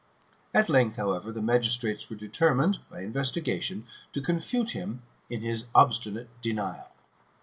At 0.51 0.67
length, 0.67 0.95
however, 0.97 1.31
the 1.31 1.43
magistrates 1.43 2.09
were 2.09 2.15
deter 2.15 2.55
mined, 2.55 2.79
by 2.89 3.01
investigation, 3.01 3.85
to 4.13 4.19
confute 4.23 4.71
him 4.71 5.03
in 5.29 5.41
his 5.41 5.67
obstinate 5.75 6.29
denial. 6.41 6.87